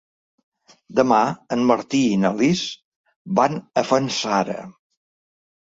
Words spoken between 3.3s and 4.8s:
van a Fanzara.